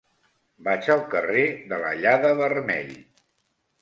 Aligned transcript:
Vaig 0.67 0.87
al 0.93 1.03
carrer 1.11 1.45
de 1.73 1.81
l'Allada-Vermell. 1.85 2.93